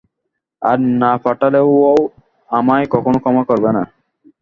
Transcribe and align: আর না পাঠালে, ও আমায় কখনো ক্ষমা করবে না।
আর 0.61 0.77
না 1.01 1.11
পাঠালে, 1.23 1.59
ও 1.71 1.91
আমায় 2.49 2.85
কখনো 2.93 3.17
ক্ষমা 3.23 3.43
করবে 3.49 3.69
না। 3.77 3.83